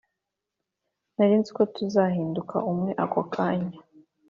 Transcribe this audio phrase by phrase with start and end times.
[1.15, 3.77] nari nzi ko tuzahinduka umwe ako kanya